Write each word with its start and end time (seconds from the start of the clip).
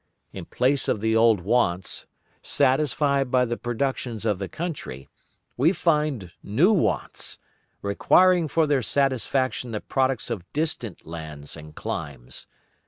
In 0.33 0.45
place 0.45 0.87
of 0.87 0.99
the 0.99 1.15
old 1.15 1.41
wants, 1.41 2.07
satisfied 2.41 3.29
by 3.29 3.45
the 3.45 3.55
productions 3.55 4.25
of 4.25 4.39
the 4.39 4.49
country, 4.49 5.07
we 5.57 5.71
find 5.73 6.31
new 6.41 6.73
wants, 6.73 7.37
requiring 7.83 8.47
for 8.47 8.65
their 8.65 8.81
satisfaction 8.81 9.69
the 9.73 9.79
products 9.79 10.31
of 10.31 10.51
distant 10.53 11.05
lands 11.05 11.55
and 11.55 11.75
climes. 11.75 12.47